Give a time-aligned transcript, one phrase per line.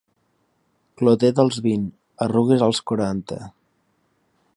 [1.01, 1.85] Clotet als vint,
[2.27, 3.39] arrugues als quaranta.